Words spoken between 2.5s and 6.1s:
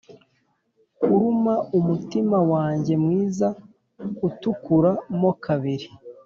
wanjye mwiza utukura mo kabiri.